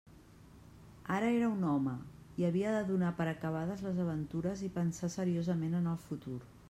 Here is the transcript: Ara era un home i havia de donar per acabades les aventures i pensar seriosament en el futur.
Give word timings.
Ara 1.17 1.27
era 1.33 1.49
un 1.57 1.67
home 1.73 1.93
i 2.43 2.47
havia 2.49 2.71
de 2.77 2.81
donar 2.87 3.11
per 3.19 3.27
acabades 3.33 3.85
les 3.89 4.01
aventures 4.07 4.65
i 4.69 4.75
pensar 4.79 5.11
seriosament 5.21 5.81
en 5.83 5.93
el 5.93 6.01
futur. 6.09 6.41